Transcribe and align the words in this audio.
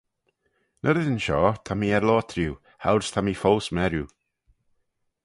Ny 0.81 0.89
reddyn 0.91 1.21
shoh 1.25 1.53
ta 1.65 1.73
mee 1.75 1.95
er 1.97 2.05
loayrt 2.07 2.35
riu, 2.37 2.53
choud's 2.83 3.09
ta 3.11 3.21
mee 3.23 3.41
foast 3.41 3.73
meriu. 3.75 4.05